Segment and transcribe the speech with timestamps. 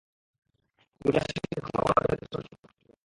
[1.01, 2.97] তুমি তার সাথে কথা বলার জন্য এত ছটফট করছ কেন?